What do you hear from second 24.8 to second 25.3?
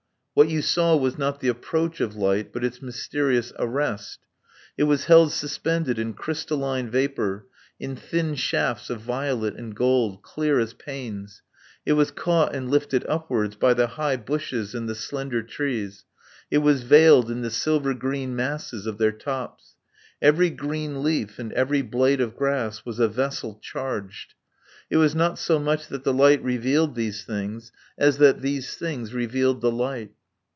It was